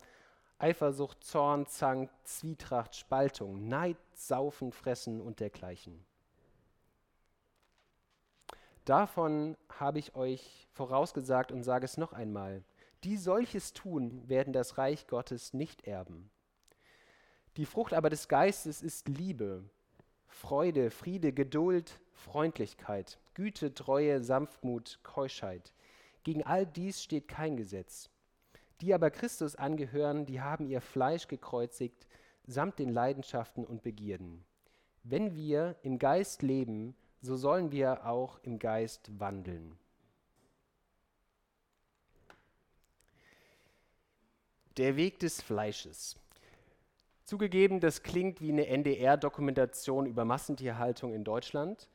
Eifersucht, 0.58 1.24
Zorn, 1.24 1.66
Zank, 1.66 2.10
Zwietracht, 2.24 2.94
Spaltung, 2.94 3.68
Neid, 3.68 3.96
Saufen, 4.14 4.72
Fressen 4.72 5.20
und 5.20 5.40
dergleichen. 5.40 6.04
Davon 8.84 9.56
habe 9.78 9.98
ich 9.98 10.14
euch 10.14 10.68
vorausgesagt 10.72 11.50
und 11.50 11.62
sage 11.62 11.86
es 11.86 11.96
noch 11.96 12.12
einmal. 12.12 12.62
Die 13.02 13.16
solches 13.16 13.72
tun, 13.72 14.28
werden 14.28 14.52
das 14.52 14.78
Reich 14.78 15.06
Gottes 15.06 15.54
nicht 15.54 15.86
erben. 15.86 16.30
Die 17.56 17.66
Frucht 17.66 17.94
aber 17.94 18.10
des 18.10 18.28
Geistes 18.28 18.82
ist 18.82 19.08
Liebe, 19.08 19.64
Freude, 20.26 20.90
Friede, 20.90 21.32
Geduld, 21.32 22.00
Freundlichkeit, 22.12 23.18
Güte, 23.34 23.74
Treue, 23.74 24.22
Sanftmut, 24.22 25.00
Keuschheit. 25.02 25.72
Gegen 26.24 26.42
all 26.42 26.66
dies 26.66 27.02
steht 27.02 27.28
kein 27.28 27.56
Gesetz. 27.56 28.10
Die 28.80 28.92
aber 28.92 29.10
Christus 29.10 29.54
angehören, 29.54 30.26
die 30.26 30.40
haben 30.40 30.66
ihr 30.66 30.80
Fleisch 30.80 31.28
gekreuzigt, 31.28 32.06
samt 32.46 32.78
den 32.78 32.88
Leidenschaften 32.88 33.64
und 33.64 33.82
Begierden. 33.82 34.44
Wenn 35.04 35.34
wir 35.34 35.76
im 35.82 35.98
Geist 35.98 36.42
leben, 36.42 36.96
so 37.20 37.36
sollen 37.36 37.72
wir 37.72 38.06
auch 38.06 38.38
im 38.42 38.58
Geist 38.58 39.10
wandeln. 39.20 39.78
Der 44.76 44.96
Weg 44.96 45.20
des 45.20 45.40
Fleisches. 45.40 46.16
Zugegeben, 47.24 47.80
das 47.80 48.02
klingt 48.02 48.40
wie 48.40 48.50
eine 48.50 48.66
NDR-Dokumentation 48.66 50.06
über 50.06 50.24
Massentierhaltung 50.24 51.14
in 51.14 51.24
Deutschland. 51.24 51.88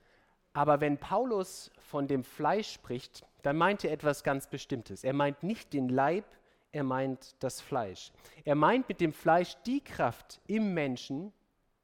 Aber 0.53 0.81
wenn 0.81 0.97
Paulus 0.97 1.71
von 1.79 2.07
dem 2.07 2.23
Fleisch 2.23 2.71
spricht, 2.71 3.25
dann 3.41 3.57
meint 3.57 3.83
er 3.83 3.91
etwas 3.91 4.23
ganz 4.23 4.47
Bestimmtes. 4.47 5.03
Er 5.03 5.13
meint 5.13 5.43
nicht 5.43 5.73
den 5.73 5.89
Leib, 5.89 6.25
er 6.71 6.83
meint 6.83 7.35
das 7.39 7.61
Fleisch. 7.61 8.11
Er 8.45 8.55
meint 8.55 8.89
mit 8.89 9.01
dem 9.01 9.13
Fleisch 9.13 9.55
die 9.65 9.81
Kraft 9.81 10.41
im 10.47 10.73
Menschen, 10.73 11.33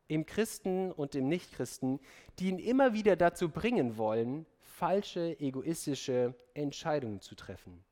im 0.07 0.25
Christen 0.25 0.91
und 0.91 1.15
im 1.15 1.27
Nichtchristen, 1.27 1.99
die 2.37 2.49
ihn 2.49 2.59
immer 2.59 2.93
wieder 2.93 3.15
dazu 3.15 3.49
bringen 3.49 3.97
wollen, 3.97 4.45
falsche, 4.61 5.39
egoistische 5.39 6.35
Entscheidungen 6.53 7.21
zu 7.21 7.35
treffen. 7.35 7.83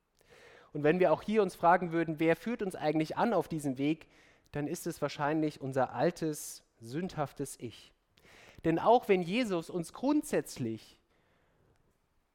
Und 0.74 0.84
wenn 0.84 1.00
wir 1.00 1.14
auch 1.14 1.22
hier 1.22 1.42
uns 1.42 1.56
fragen 1.56 1.92
würden, 1.92 2.20
wer 2.20 2.36
führt 2.36 2.62
uns 2.62 2.76
eigentlich 2.76 3.16
an 3.16 3.34
auf 3.34 3.48
diesem 3.48 3.78
Weg, 3.78 4.08
dann 4.52 4.68
ist 4.68 4.86
es 4.86 5.02
wahrscheinlich 5.02 5.62
unser 5.62 5.94
altes, 5.94 6.64
sündhaftes 6.80 7.58
Ich. 7.60 7.93
Denn 8.66 8.80
auch 8.80 9.08
wenn 9.10 9.22
Jesus 9.22 9.70
uns 9.70 9.94
grundsätzlich 9.94 11.00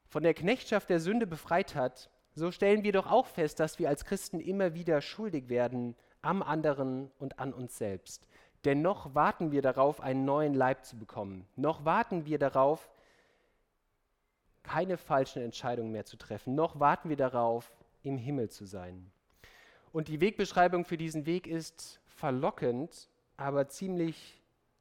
von 0.08 0.22
der 0.22 0.34
Knechtschaft 0.34 0.90
der 0.90 1.00
Sünde 1.00 1.26
befreit 1.26 1.74
hat, 1.74 2.10
so 2.34 2.50
stellen 2.50 2.82
wir 2.82 2.92
doch 2.92 3.10
auch 3.10 3.26
fest, 3.26 3.60
dass 3.60 3.78
wir 3.78 3.88
als 3.88 4.04
Christen 4.04 4.40
immer 4.40 4.74
wieder 4.74 5.00
schuldig 5.00 5.48
werden 5.48 5.96
am 6.22 6.42
anderen 6.42 7.10
und 7.18 7.38
an 7.38 7.52
uns 7.52 7.78
selbst. 7.78 8.26
Denn 8.64 8.82
noch 8.82 9.14
warten 9.14 9.52
wir 9.52 9.62
darauf, 9.62 10.00
einen 10.00 10.24
neuen 10.24 10.54
Leib 10.54 10.84
zu 10.84 10.96
bekommen. 10.96 11.46
Noch 11.56 11.84
warten 11.84 12.26
wir 12.26 12.38
darauf, 12.38 12.90
keine 14.62 14.96
falschen 14.96 15.42
Entscheidungen 15.42 15.92
mehr 15.92 16.04
zu 16.04 16.16
treffen. 16.16 16.54
Noch 16.54 16.78
warten 16.78 17.08
wir 17.08 17.16
darauf, 17.16 17.72
im 18.02 18.18
Himmel 18.18 18.50
zu 18.50 18.66
sein. 18.66 19.10
Und 19.92 20.08
die 20.08 20.20
Wegbeschreibung 20.20 20.84
für 20.84 20.96
diesen 20.96 21.24
Weg 21.26 21.46
ist 21.46 22.00
verlockend, 22.06 23.08
aber 23.36 23.68
ziemlich 23.68 24.37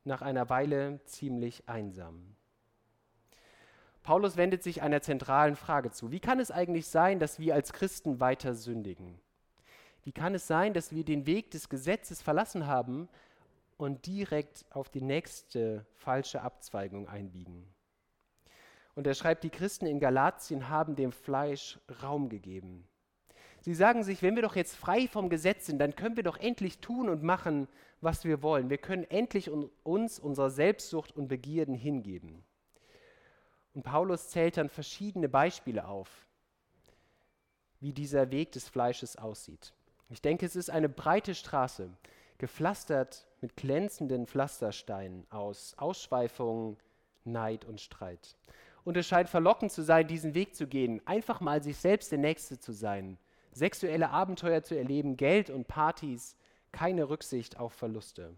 nach 0.07 0.21
einer 0.21 0.49
Weile 0.49 0.99
ziemlich 1.05 1.69
einsam. 1.69 2.35
Paulus 4.03 4.37
wendet 4.37 4.63
sich 4.63 4.81
einer 4.81 5.01
zentralen 5.01 5.55
Frage 5.55 5.91
zu. 5.91 6.11
Wie 6.11 6.21
kann 6.21 6.39
es 6.39 6.49
eigentlich 6.49 6.87
sein, 6.87 7.19
dass 7.19 7.39
wir 7.39 7.53
als 7.53 7.73
Christen 7.73 8.19
weiter 8.21 8.53
sündigen? 8.53 9.19
Wie 10.03 10.13
kann 10.13 10.33
es 10.33 10.47
sein, 10.47 10.73
dass 10.73 10.93
wir 10.93 11.03
den 11.03 11.25
Weg 11.25 11.51
des 11.51 11.67
Gesetzes 11.67 12.21
verlassen 12.21 12.67
haben 12.67 13.09
und 13.75 14.05
direkt 14.05 14.65
auf 14.69 14.89
die 14.89 15.01
nächste 15.01 15.85
falsche 15.95 16.41
Abzweigung 16.41 17.09
einbiegen? 17.09 17.67
Und 18.95 19.05
er 19.05 19.13
schreibt, 19.13 19.43
die 19.43 19.49
Christen 19.49 19.85
in 19.85 19.99
Galatien 19.99 20.69
haben 20.69 20.95
dem 20.95 21.11
Fleisch 21.11 21.77
Raum 22.01 22.29
gegeben. 22.29 22.87
Sie 23.67 23.75
sagen 23.75 24.01
sich, 24.01 24.21
wenn 24.21 24.36
wir 24.36 24.43
doch 24.43 24.55
jetzt 24.55 24.77
frei 24.77 25.09
vom 25.09 25.27
Gesetz 25.27 25.65
sind, 25.65 25.79
dann 25.79 25.93
können 25.93 26.15
wir 26.15 26.24
doch 26.24 26.38
endlich 26.38 26.79
tun 26.79 27.09
und 27.09 27.21
machen, 27.21 27.67
was 28.00 28.24
wir 28.24 28.41
wollen. 28.41 28.69
Wir 28.69 28.77
können 28.77 29.03
endlich 29.03 29.51
uns 29.51 30.19
unserer 30.19 30.50
Selbstsucht 30.50 31.12
und 31.12 31.27
Begierden 31.27 31.75
hingeben. 31.75 32.45
Und 33.74 33.83
Paulus 33.83 34.29
zählt 34.29 34.55
dann 34.55 34.69
verschiedene 34.69 35.27
Beispiele 35.27 35.86
auf, 35.86 36.07
wie 37.81 37.91
dieser 37.91 38.31
Weg 38.31 38.53
des 38.53 38.69
Fleisches 38.69 39.17
aussieht. 39.17 39.74
Ich 40.07 40.21
denke, 40.21 40.45
es 40.45 40.55
ist 40.55 40.69
eine 40.69 40.88
breite 40.88 41.36
Straße, 41.36 41.89
gepflastert 42.38 43.27
mit 43.41 43.57
glänzenden 43.57 44.27
Pflastersteinen 44.27 45.27
aus 45.29 45.74
Ausschweifungen, 45.77 46.77
Neid 47.25 47.65
und 47.65 47.81
Streit. 47.81 48.38
Und 48.86 48.95
es 48.95 49.05
scheint 49.05 49.27
verlockend 49.27 49.74
zu 49.74 49.83
sein, 49.83 50.07
diesen 50.07 50.36
Weg 50.36 50.55
zu 50.55 50.67
gehen, 50.67 51.01
einfach 51.03 51.41
mal 51.41 51.62
sich 51.62 51.75
selbst 51.75 52.13
der 52.13 52.19
Nächste 52.19 52.62
zu 52.62 52.71
sein, 52.71 53.17
sexuelle 53.57 54.09
Abenteuer 54.11 54.63
zu 54.63 54.77
erleben, 54.77 55.17
Geld 55.17 55.49
und 55.49 55.67
Partys, 55.67 56.37
keine 56.71 57.09
Rücksicht 57.09 57.59
auf 57.59 57.73
Verluste. 57.73 58.35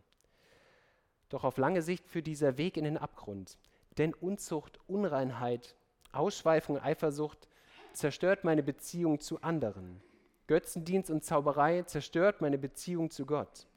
Doch 1.29 1.43
auf 1.43 1.57
lange 1.57 1.81
Sicht 1.81 2.07
führt 2.07 2.27
dieser 2.27 2.57
Weg 2.57 2.77
in 2.77 2.85
den 2.85 2.97
Abgrund. 2.97 3.57
Denn 3.97 4.13
Unzucht, 4.13 4.79
Unreinheit, 4.87 5.75
Ausschweifung, 6.11 6.79
Eifersucht 6.79 7.47
zerstört 7.93 8.43
meine 8.43 8.63
Beziehung 8.63 9.19
zu 9.19 9.41
anderen. 9.41 10.01
Götzendienst 10.47 11.11
und 11.11 11.23
Zauberei 11.23 11.83
zerstört 11.83 12.41
meine 12.41 12.57
Beziehung 12.57 13.11
zu 13.11 13.25
Gott. 13.25 13.67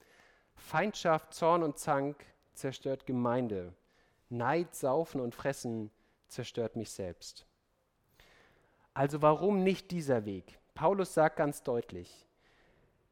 Feindschaft, 0.55 1.35
Zorn 1.35 1.63
und 1.63 1.79
Zank 1.79 2.25
zerstört 2.55 3.05
Gemeinde. 3.05 3.75
Neid, 4.31 4.75
Saufen 4.75 5.21
und 5.21 5.35
Fressen 5.35 5.91
zerstört 6.29 6.77
mich 6.77 6.91
selbst. 6.91 7.47
Also 8.95 9.21
warum 9.21 9.63
nicht 9.63 9.91
dieser 9.91 10.25
Weg? 10.25 10.59
Paulus 10.75 11.15
sagt 11.15 11.37
ganz 11.37 11.63
deutlich, 11.63 12.27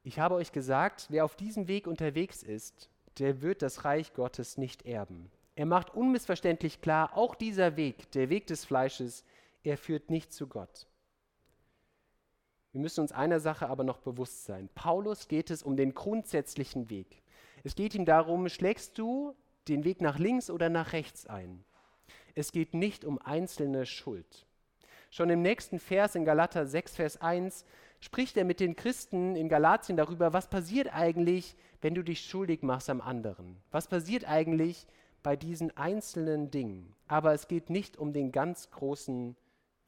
ich 0.02 0.18
habe 0.18 0.36
euch 0.36 0.52
gesagt, 0.52 1.06
wer 1.10 1.24
auf 1.24 1.36
diesem 1.36 1.68
Weg 1.68 1.86
unterwegs 1.86 2.42
ist, 2.42 2.88
der 3.18 3.42
wird 3.42 3.60
das 3.62 3.84
Reich 3.84 4.14
Gottes 4.14 4.56
nicht 4.56 4.86
erben. 4.86 5.30
Er 5.56 5.66
macht 5.66 5.94
unmissverständlich 5.94 6.80
klar, 6.80 7.16
auch 7.16 7.34
dieser 7.34 7.76
Weg, 7.76 8.10
der 8.12 8.30
Weg 8.30 8.46
des 8.46 8.64
Fleisches, 8.64 9.24
er 9.62 9.76
führt 9.76 10.08
nicht 10.08 10.32
zu 10.32 10.46
Gott. 10.46 10.86
Wir 12.72 12.80
müssen 12.80 13.00
uns 13.00 13.12
einer 13.12 13.40
Sache 13.40 13.68
aber 13.68 13.84
noch 13.84 13.98
bewusst 13.98 14.44
sein. 14.44 14.70
Paulus 14.74 15.28
geht 15.28 15.50
es 15.50 15.62
um 15.62 15.76
den 15.76 15.92
grundsätzlichen 15.92 16.88
Weg. 16.88 17.22
Es 17.64 17.74
geht 17.74 17.94
ihm 17.94 18.04
darum, 18.04 18.48
schlägst 18.48 18.96
du 18.96 19.34
den 19.68 19.84
Weg 19.84 20.00
nach 20.00 20.18
links 20.18 20.50
oder 20.50 20.70
nach 20.70 20.92
rechts 20.92 21.26
ein? 21.26 21.64
Es 22.34 22.52
geht 22.52 22.74
nicht 22.74 23.04
um 23.04 23.18
einzelne 23.18 23.86
Schuld. 23.86 24.46
Schon 25.10 25.28
im 25.28 25.42
nächsten 25.42 25.80
Vers 25.80 26.14
in 26.14 26.24
Galater 26.24 26.66
6, 26.66 26.94
Vers 26.94 27.20
1 27.20 27.64
spricht 27.98 28.36
er 28.36 28.44
mit 28.44 28.60
den 28.60 28.76
Christen 28.76 29.34
in 29.34 29.48
Galatien 29.48 29.96
darüber, 29.96 30.32
was 30.32 30.48
passiert 30.48 30.94
eigentlich, 30.94 31.56
wenn 31.80 31.96
du 31.96 32.04
dich 32.04 32.24
schuldig 32.24 32.62
machst 32.62 32.88
am 32.88 33.00
anderen? 33.00 33.56
Was 33.72 33.88
passiert 33.88 34.24
eigentlich 34.24 34.86
bei 35.24 35.34
diesen 35.34 35.76
einzelnen 35.76 36.52
Dingen? 36.52 36.94
Aber 37.08 37.32
es 37.32 37.48
geht 37.48 37.70
nicht 37.70 37.96
um 37.96 38.12
den 38.12 38.30
ganz 38.30 38.70
großen 38.70 39.36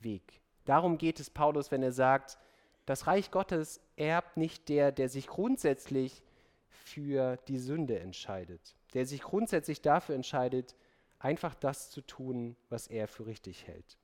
Weg. 0.00 0.40
Darum 0.64 0.98
geht 0.98 1.20
es 1.20 1.30
Paulus, 1.30 1.70
wenn 1.70 1.84
er 1.84 1.92
sagt, 1.92 2.36
das 2.84 3.06
Reich 3.06 3.30
Gottes 3.30 3.80
erbt 3.94 4.36
nicht 4.36 4.68
der, 4.68 4.90
der 4.90 5.08
sich 5.08 5.28
grundsätzlich 5.28 6.20
für 6.68 7.36
die 7.46 7.58
Sünde 7.58 8.00
entscheidet, 8.00 8.74
der 8.92 9.06
sich 9.06 9.22
grundsätzlich 9.22 9.82
dafür 9.82 10.16
entscheidet, 10.16 10.74
einfach 11.20 11.54
das 11.54 11.90
zu 11.90 12.00
tun, 12.00 12.56
was 12.70 12.88
er 12.88 13.06
für 13.06 13.26
richtig 13.26 13.68
hält. 13.68 13.98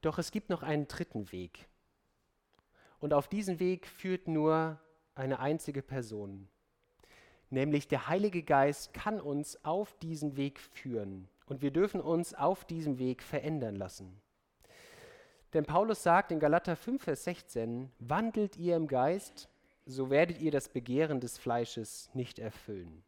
Doch 0.00 0.18
es 0.18 0.30
gibt 0.30 0.48
noch 0.48 0.62
einen 0.62 0.86
dritten 0.86 1.32
Weg. 1.32 1.68
Und 3.00 3.12
auf 3.12 3.28
diesen 3.28 3.58
Weg 3.58 3.86
führt 3.86 4.28
nur 4.28 4.78
eine 5.14 5.40
einzige 5.40 5.82
Person. 5.82 6.48
Nämlich 7.50 7.88
der 7.88 8.08
Heilige 8.08 8.42
Geist 8.42 8.92
kann 8.92 9.20
uns 9.20 9.64
auf 9.64 9.96
diesen 9.98 10.36
Weg 10.36 10.60
führen. 10.60 11.28
Und 11.46 11.62
wir 11.62 11.70
dürfen 11.70 12.00
uns 12.00 12.34
auf 12.34 12.64
diesem 12.64 12.98
Weg 12.98 13.22
verändern 13.22 13.74
lassen. 13.74 14.20
Denn 15.54 15.64
Paulus 15.64 16.02
sagt 16.02 16.30
in 16.30 16.40
Galater 16.40 16.76
5, 16.76 17.02
Vers 17.02 17.24
16, 17.24 17.90
wandelt 17.98 18.56
ihr 18.56 18.76
im 18.76 18.86
Geist, 18.86 19.48
so 19.86 20.10
werdet 20.10 20.40
ihr 20.40 20.50
das 20.50 20.68
Begehren 20.68 21.20
des 21.20 21.38
Fleisches 21.38 22.10
nicht 22.12 22.38
erfüllen. 22.38 23.02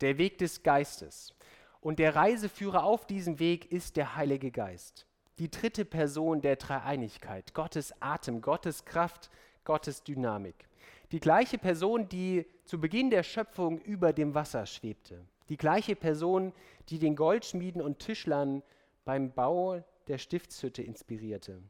Der 0.00 0.16
Weg 0.16 0.38
des 0.38 0.62
Geistes. 0.62 1.34
Und 1.82 1.98
der 1.98 2.16
Reiseführer 2.16 2.84
auf 2.84 3.06
diesem 3.06 3.38
Weg 3.38 3.70
ist 3.70 3.96
der 3.96 4.16
Heilige 4.16 4.50
Geist 4.50 5.06
die 5.40 5.50
dritte 5.50 5.86
Person 5.86 6.42
der 6.42 6.56
Dreieinigkeit, 6.56 7.54
Gottes 7.54 7.94
Atem, 8.00 8.42
Gottes 8.42 8.84
Kraft, 8.84 9.30
Gottes 9.64 10.04
Dynamik. 10.04 10.68
Die 11.12 11.18
gleiche 11.18 11.56
Person, 11.56 12.10
die 12.10 12.44
zu 12.64 12.78
Beginn 12.78 13.08
der 13.08 13.22
Schöpfung 13.22 13.78
über 13.78 14.12
dem 14.12 14.34
Wasser 14.34 14.66
schwebte. 14.66 15.24
Die 15.48 15.56
gleiche 15.56 15.96
Person, 15.96 16.52
die 16.90 16.98
den 16.98 17.16
Goldschmieden 17.16 17.80
und 17.80 18.00
Tischlern 18.00 18.62
beim 19.06 19.32
Bau 19.32 19.82
der 20.08 20.18
Stiftshütte 20.18 20.82
inspirierte. 20.82 21.62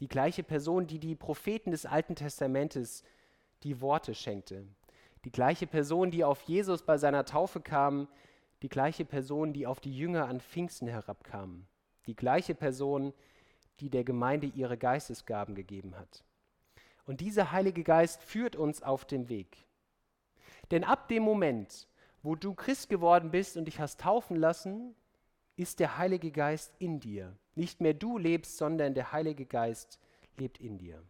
Die 0.00 0.08
gleiche 0.08 0.42
Person, 0.42 0.86
die 0.86 0.98
die 0.98 1.14
Propheten 1.14 1.70
des 1.70 1.86
Alten 1.86 2.16
Testamentes 2.16 3.04
die 3.62 3.80
Worte 3.80 4.14
schenkte. 4.14 4.66
Die 5.24 5.32
gleiche 5.32 5.66
Person, 5.66 6.10
die 6.10 6.24
auf 6.24 6.42
Jesus 6.42 6.82
bei 6.82 6.98
seiner 6.98 7.24
Taufe 7.24 7.62
kam. 7.62 8.06
Die 8.60 8.68
gleiche 8.68 9.06
Person, 9.06 9.54
die 9.54 9.66
auf 9.66 9.80
die 9.80 9.96
Jünger 9.96 10.28
an 10.28 10.40
Pfingsten 10.40 10.88
herabkam 10.88 11.66
die 12.06 12.16
gleiche 12.16 12.54
Person, 12.54 13.12
die 13.80 13.90
der 13.90 14.04
Gemeinde 14.04 14.46
ihre 14.46 14.78
Geistesgaben 14.78 15.54
gegeben 15.54 15.96
hat. 15.96 16.24
Und 17.06 17.20
dieser 17.20 17.52
Heilige 17.52 17.82
Geist 17.82 18.22
führt 18.22 18.56
uns 18.56 18.82
auf 18.82 19.04
dem 19.04 19.28
Weg. 19.28 19.64
Denn 20.70 20.84
ab 20.84 21.08
dem 21.08 21.22
Moment, 21.22 21.88
wo 22.22 22.34
du 22.34 22.54
Christ 22.54 22.88
geworden 22.88 23.30
bist 23.30 23.56
und 23.56 23.66
dich 23.66 23.80
hast 23.80 24.00
taufen 24.00 24.36
lassen, 24.36 24.94
ist 25.56 25.80
der 25.80 25.98
Heilige 25.98 26.30
Geist 26.30 26.74
in 26.78 27.00
dir. 27.00 27.36
Nicht 27.54 27.80
mehr 27.80 27.94
du 27.94 28.18
lebst, 28.18 28.56
sondern 28.56 28.94
der 28.94 29.12
Heilige 29.12 29.46
Geist 29.46 29.98
lebt 30.36 30.58
in 30.58 30.78
dir. 30.78 31.02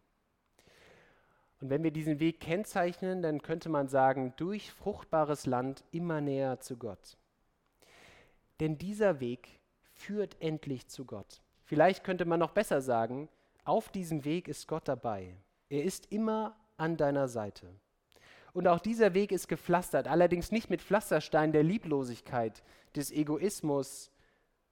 Und 1.60 1.70
wenn 1.70 1.82
wir 1.82 1.92
diesen 1.92 2.20
Weg 2.20 2.40
kennzeichnen, 2.40 3.22
dann 3.22 3.40
könnte 3.40 3.68
man 3.68 3.88
sagen, 3.88 4.34
durch 4.36 4.70
fruchtbares 4.72 5.46
Land 5.46 5.84
immer 5.92 6.20
näher 6.20 6.60
zu 6.60 6.76
Gott. 6.76 7.16
Denn 8.60 8.76
dieser 8.76 9.20
Weg 9.20 9.60
führt 9.94 10.36
endlich 10.40 10.88
zu 10.88 11.04
Gott. 11.04 11.42
Vielleicht 11.64 12.04
könnte 12.04 12.24
man 12.24 12.40
noch 12.40 12.52
besser 12.52 12.80
sagen, 12.80 13.28
auf 13.64 13.88
diesem 13.88 14.24
Weg 14.24 14.48
ist 14.48 14.68
Gott 14.68 14.86
dabei. 14.86 15.36
Er 15.70 15.84
ist 15.84 16.12
immer 16.12 16.56
an 16.76 16.96
deiner 16.96 17.28
Seite. 17.28 17.68
Und 18.52 18.68
auch 18.68 18.78
dieser 18.78 19.14
Weg 19.14 19.32
ist 19.32 19.48
gepflastert, 19.48 20.06
allerdings 20.06 20.52
nicht 20.52 20.70
mit 20.70 20.82
Pflastersteinen 20.82 21.52
der 21.52 21.62
Lieblosigkeit, 21.62 22.62
des 22.94 23.10
Egoismus 23.10 24.12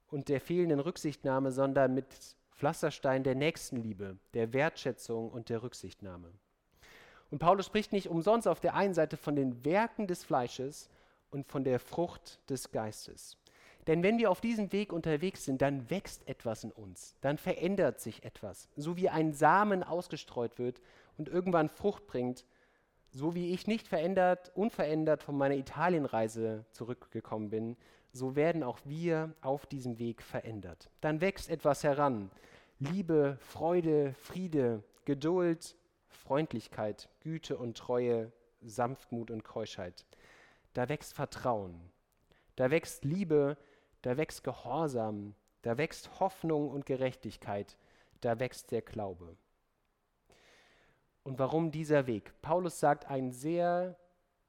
und 0.07 0.29
der 0.29 0.39
fehlenden 0.39 0.79
Rücksichtnahme, 0.79 1.51
sondern 1.51 1.93
mit 1.93 2.05
Pflastersteinen 2.51 3.23
der 3.23 3.35
Nächstenliebe, 3.35 4.17
der 4.33 4.53
Wertschätzung 4.53 5.29
und 5.29 5.49
der 5.49 5.63
Rücksichtnahme. 5.63 6.31
Und 7.29 7.39
Paulus 7.39 7.65
spricht 7.65 7.91
nicht 7.91 8.09
umsonst 8.09 8.47
auf 8.47 8.59
der 8.59 8.75
einen 8.75 8.93
Seite 8.93 9.17
von 9.17 9.35
den 9.35 9.65
Werken 9.65 10.07
des 10.07 10.23
Fleisches 10.23 10.89
und 11.31 11.47
von 11.47 11.63
der 11.63 11.79
Frucht 11.79 12.39
des 12.49 12.71
Geistes. 12.71 13.37
Denn 13.87 14.03
wenn 14.03 14.17
wir 14.17 14.31
auf 14.31 14.41
diesem 14.41 14.71
Weg 14.71 14.93
unterwegs 14.93 15.45
sind, 15.45 15.61
dann 15.61 15.89
wächst 15.89 16.27
etwas 16.27 16.63
in 16.63 16.71
uns, 16.71 17.15
dann 17.21 17.37
verändert 17.37 17.99
sich 17.99 18.23
etwas. 18.23 18.69
So 18.75 18.95
wie 18.95 19.09
ein 19.09 19.33
Samen 19.33 19.83
ausgestreut 19.83 20.57
wird 20.57 20.81
und 21.17 21.27
irgendwann 21.27 21.69
Frucht 21.69 22.07
bringt, 22.07 22.45
so 23.11 23.35
wie 23.35 23.53
ich 23.53 23.67
nicht 23.67 23.87
verändert, 23.87 24.51
unverändert 24.55 25.21
von 25.21 25.37
meiner 25.37 25.55
Italienreise 25.55 26.65
zurückgekommen 26.71 27.49
bin, 27.49 27.77
so 28.11 28.35
werden 28.35 28.63
auch 28.63 28.79
wir 28.85 29.33
auf 29.41 29.65
diesem 29.65 29.99
Weg 29.99 30.21
verändert. 30.21 30.89
Dann 31.01 31.21
wächst 31.21 31.49
etwas 31.49 31.83
heran. 31.83 32.31
Liebe, 32.79 33.37
Freude, 33.39 34.13
Friede, 34.19 34.83
Geduld, 35.05 35.75
Freundlichkeit, 36.09 37.09
Güte 37.21 37.57
und 37.57 37.77
Treue, 37.77 38.31
Sanftmut 38.61 39.31
und 39.31 39.43
Keuschheit. 39.43 40.05
Da 40.73 40.89
wächst 40.89 41.13
Vertrauen. 41.13 41.79
Da 42.55 42.71
wächst 42.71 43.03
Liebe, 43.03 43.57
da 44.03 44.17
wächst 44.17 44.43
Gehorsam, 44.43 45.33
da 45.63 45.77
wächst 45.77 46.19
Hoffnung 46.19 46.69
und 46.69 46.85
Gerechtigkeit, 46.85 47.77
da 48.21 48.39
wächst 48.39 48.71
der 48.71 48.81
Glaube. 48.81 49.35
Und 51.23 51.39
warum 51.39 51.71
dieser 51.71 52.05
Weg? 52.05 52.33
Paulus 52.41 52.79
sagt 52.79 53.09
einen 53.09 53.31
sehr 53.31 53.97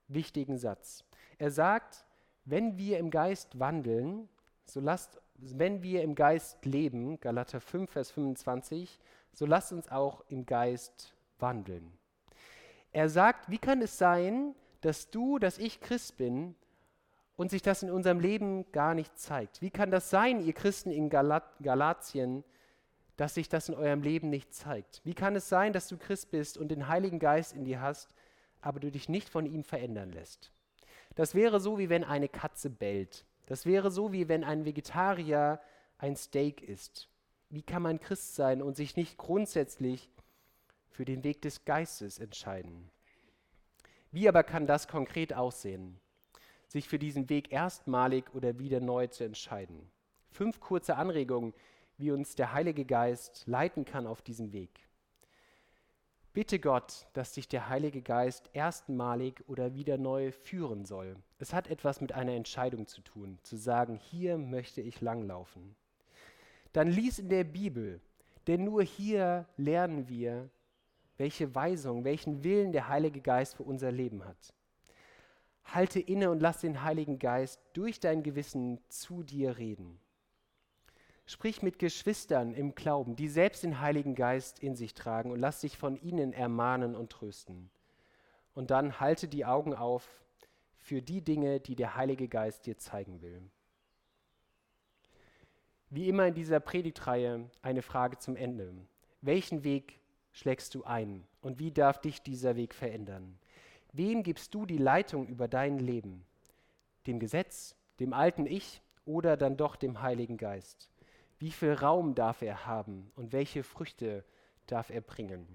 wichtigen 0.08 0.58
Satz. 0.58 1.04
Er 1.38 1.50
sagt, 1.50 2.04
wenn 2.44 2.76
wir 2.76 2.98
im 2.98 3.10
Geist 3.10 3.58
wandeln, 3.58 4.28
so 4.64 4.80
lasst, 4.80 5.20
wenn 5.36 5.82
wir 5.82 6.02
im 6.02 6.14
Geist 6.14 6.64
leben, 6.64 7.20
Galater 7.20 7.60
5, 7.60 7.90
Vers 7.90 8.10
25, 8.10 8.98
so 9.32 9.46
lasst 9.46 9.72
uns 9.72 9.88
auch 9.88 10.24
im 10.28 10.46
Geist 10.46 11.14
wandeln. 11.38 11.96
Er 12.92 13.08
sagt, 13.08 13.50
wie 13.50 13.58
kann 13.58 13.82
es 13.82 13.98
sein, 13.98 14.54
dass 14.80 15.10
du, 15.10 15.38
dass 15.38 15.58
ich 15.58 15.80
Christ 15.80 16.16
bin, 16.16 16.54
und 17.36 17.50
sich 17.50 17.62
das 17.62 17.82
in 17.82 17.90
unserem 17.90 18.20
Leben 18.20 18.70
gar 18.72 18.94
nicht 18.94 19.18
zeigt. 19.18 19.60
Wie 19.60 19.70
kann 19.70 19.90
das 19.90 20.10
sein, 20.10 20.40
ihr 20.40 20.52
Christen 20.52 20.90
in 20.90 21.10
Galat 21.10 21.44
Galatien, 21.62 22.44
dass 23.16 23.34
sich 23.34 23.48
das 23.48 23.68
in 23.68 23.74
eurem 23.74 24.02
Leben 24.02 24.30
nicht 24.30 24.54
zeigt? 24.54 25.00
Wie 25.04 25.14
kann 25.14 25.36
es 25.36 25.48
sein, 25.48 25.72
dass 25.72 25.88
du 25.88 25.96
Christ 25.96 26.30
bist 26.30 26.58
und 26.58 26.68
den 26.68 26.88
Heiligen 26.88 27.18
Geist 27.18 27.52
in 27.52 27.64
dir 27.64 27.80
hast, 27.80 28.08
aber 28.60 28.80
du 28.80 28.90
dich 28.90 29.08
nicht 29.08 29.28
von 29.28 29.46
ihm 29.46 29.64
verändern 29.64 30.12
lässt? 30.12 30.52
Das 31.14 31.34
wäre 31.34 31.60
so, 31.60 31.78
wie 31.78 31.88
wenn 31.88 32.04
eine 32.04 32.28
Katze 32.28 32.70
bellt. 32.70 33.24
Das 33.46 33.66
wäre 33.66 33.90
so, 33.90 34.12
wie 34.12 34.28
wenn 34.28 34.42
ein 34.42 34.64
Vegetarier 34.64 35.60
ein 35.98 36.16
Steak 36.16 36.62
isst. 36.62 37.08
Wie 37.50 37.62
kann 37.62 37.82
man 37.82 38.00
Christ 38.00 38.34
sein 38.34 38.62
und 38.62 38.74
sich 38.74 38.96
nicht 38.96 39.16
grundsätzlich 39.16 40.10
für 40.88 41.04
den 41.04 41.22
Weg 41.24 41.42
des 41.42 41.64
Geistes 41.64 42.18
entscheiden? 42.18 42.90
Wie 44.10 44.28
aber 44.28 44.42
kann 44.42 44.66
das 44.66 44.88
konkret 44.88 45.34
aussehen? 45.34 46.00
Sich 46.68 46.88
für 46.88 46.98
diesen 46.98 47.28
Weg 47.28 47.52
erstmalig 47.52 48.34
oder 48.34 48.58
wieder 48.58 48.80
neu 48.80 49.06
zu 49.06 49.24
entscheiden. 49.24 49.90
Fünf 50.30 50.60
kurze 50.60 50.96
Anregungen, 50.96 51.54
wie 51.96 52.10
uns 52.10 52.34
der 52.34 52.52
Heilige 52.52 52.84
Geist 52.84 53.44
leiten 53.46 53.84
kann 53.84 54.06
auf 54.06 54.22
diesem 54.22 54.52
Weg. 54.52 54.88
Bitte 56.32 56.58
Gott, 56.58 57.06
dass 57.12 57.32
dich 57.32 57.46
der 57.46 57.68
Heilige 57.68 58.02
Geist 58.02 58.50
erstmalig 58.52 59.44
oder 59.46 59.74
wieder 59.74 59.98
neu 59.98 60.32
führen 60.32 60.84
soll. 60.84 61.16
Es 61.38 61.52
hat 61.52 61.68
etwas 61.68 62.00
mit 62.00 62.10
einer 62.12 62.32
Entscheidung 62.32 62.88
zu 62.88 63.02
tun, 63.02 63.38
zu 63.44 63.56
sagen, 63.56 63.94
hier 63.94 64.36
möchte 64.36 64.80
ich 64.80 65.00
langlaufen. 65.00 65.76
Dann 66.72 66.88
lies 66.88 67.20
in 67.20 67.28
der 67.28 67.44
Bibel, 67.44 68.00
denn 68.48 68.64
nur 68.64 68.82
hier 68.82 69.46
lernen 69.56 70.08
wir, 70.08 70.50
welche 71.18 71.54
Weisung, 71.54 72.02
welchen 72.02 72.42
Willen 72.42 72.72
der 72.72 72.88
Heilige 72.88 73.20
Geist 73.20 73.54
für 73.54 73.62
unser 73.62 73.92
Leben 73.92 74.24
hat. 74.24 74.52
Halte 75.64 76.00
inne 76.00 76.30
und 76.30 76.40
lass 76.40 76.60
den 76.60 76.82
Heiligen 76.82 77.18
Geist 77.18 77.60
durch 77.72 78.00
dein 78.00 78.22
Gewissen 78.22 78.80
zu 78.88 79.22
dir 79.22 79.58
reden. 79.58 79.98
Sprich 81.26 81.62
mit 81.62 81.78
Geschwistern 81.78 82.52
im 82.52 82.74
Glauben, 82.74 83.16
die 83.16 83.28
selbst 83.28 83.62
den 83.62 83.80
Heiligen 83.80 84.14
Geist 84.14 84.58
in 84.58 84.76
sich 84.76 84.92
tragen 84.92 85.30
und 85.30 85.40
lass 85.40 85.62
dich 85.62 85.78
von 85.78 85.96
ihnen 85.96 86.32
ermahnen 86.34 86.94
und 86.94 87.10
trösten. 87.10 87.70
Und 88.54 88.70
dann 88.70 89.00
halte 89.00 89.26
die 89.26 89.46
Augen 89.46 89.74
auf 89.74 90.06
für 90.78 91.00
die 91.00 91.22
Dinge, 91.22 91.60
die 91.60 91.76
der 91.76 91.96
Heilige 91.96 92.28
Geist 92.28 92.66
dir 92.66 92.76
zeigen 92.76 93.22
will. 93.22 93.50
Wie 95.88 96.08
immer 96.08 96.26
in 96.26 96.34
dieser 96.34 96.60
Predigtreihe 96.60 97.48
eine 97.62 97.82
Frage 97.82 98.18
zum 98.18 98.36
Ende. 98.36 98.74
Welchen 99.22 99.64
Weg 99.64 100.00
schlägst 100.32 100.74
du 100.74 100.84
ein 100.84 101.26
und 101.40 101.58
wie 101.58 101.70
darf 101.70 102.00
dich 102.00 102.20
dieser 102.20 102.56
Weg 102.56 102.74
verändern? 102.74 103.38
Wem 103.96 104.24
gibst 104.24 104.52
du 104.52 104.66
die 104.66 104.76
Leitung 104.76 105.28
über 105.28 105.46
dein 105.46 105.78
Leben? 105.78 106.26
Dem 107.06 107.20
Gesetz, 107.20 107.76
dem 108.00 108.12
alten 108.12 108.44
Ich 108.44 108.82
oder 109.04 109.36
dann 109.36 109.56
doch 109.56 109.76
dem 109.76 110.02
Heiligen 110.02 110.36
Geist? 110.36 110.90
Wie 111.38 111.52
viel 111.52 111.74
Raum 111.74 112.16
darf 112.16 112.42
er 112.42 112.66
haben 112.66 113.12
und 113.14 113.32
welche 113.32 113.62
Früchte 113.62 114.24
darf 114.66 114.90
er 114.90 115.00
bringen? 115.00 115.46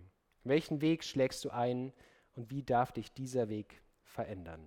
Welchen 0.45 0.79
Weg 0.79 1.03
schlägst 1.03 1.43
du 1.43 1.49
ein 1.49 1.91
und 2.33 2.49
wie 2.49 2.63
darf 2.63 2.93
dich 2.93 3.11
dieser 3.11 3.49
Weg 3.49 3.81
verändern? 4.03 4.63